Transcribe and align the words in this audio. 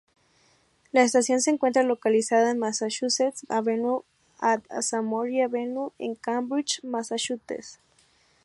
La 0.91 1.03
estación 1.03 1.41
se 1.41 1.51
encuentra 1.51 1.83
localizada 1.83 2.49
en 2.49 2.57
Massachusetts 2.57 3.45
Avenue 3.49 4.01
at 4.39 4.63
Somerville 4.81 5.43
Avenue 5.43 5.91
en 5.99 6.15
Cambridge, 6.15 6.83
Massachusetts. 6.83 7.77